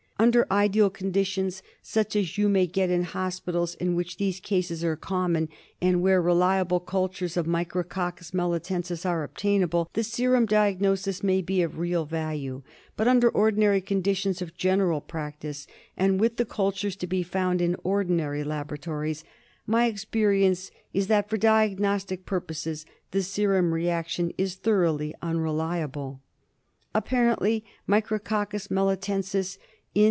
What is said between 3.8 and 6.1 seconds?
which these cases are common and